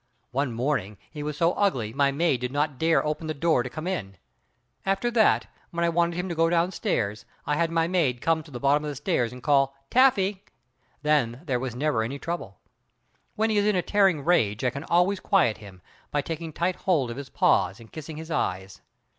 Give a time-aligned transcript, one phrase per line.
[0.31, 3.69] One morning he was so ugly my maid did not dare open the door to
[3.69, 4.17] come in.
[4.83, 8.41] After that when I wanted him to go down stairs, I had my maid come
[8.41, 10.43] to the bottom of the stairs and call "Taffy!"
[11.03, 12.57] then there was never any trouble.
[13.35, 16.77] When he is in a tearing rage I can always quiet him, by taking tight
[16.77, 18.81] hold of his paws, and kissing his eyes.